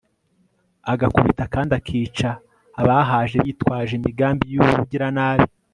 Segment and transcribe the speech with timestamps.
[0.93, 2.29] agakubita kandi akica
[2.81, 5.47] abahaje bitwaje imigambi y'ubugiranabi